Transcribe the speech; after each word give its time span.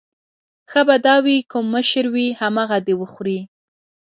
ښه 0.71 0.81
به 0.87 0.95
دا 1.05 1.15
وي 1.25 1.37
کوم 1.51 1.65
مشر 1.75 2.05
وي 2.13 2.27
همغه 2.41 2.77
دې 2.87 2.93
وخوري. 3.01 3.39